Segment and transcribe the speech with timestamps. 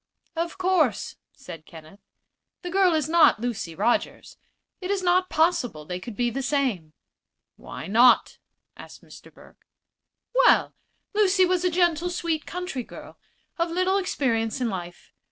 [0.35, 1.99] "Of course," said Kenneth,
[2.63, 4.37] "the girl is not Lucy Rogers.
[4.79, 6.93] It is not possible they could be the same."
[7.55, 8.39] "Why not?"
[8.75, 9.31] asked Mr.
[9.31, 9.67] Burke.
[10.33, 10.73] "Well,
[11.13, 13.19] Lucy was a gentle, sweet country girl,
[13.59, 15.13] of little experience in life.